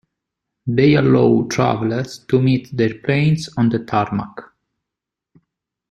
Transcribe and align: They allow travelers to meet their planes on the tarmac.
They 0.65 0.95
allow 0.95 1.43
travelers 1.47 2.17
to 2.25 2.41
meet 2.41 2.75
their 2.75 2.95
planes 3.03 3.47
on 3.55 3.69
the 3.69 3.77
tarmac. 3.85 4.33